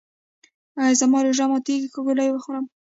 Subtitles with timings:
[0.79, 2.65] ایا زما روژه ماتیږي که ګولۍ وخورم؟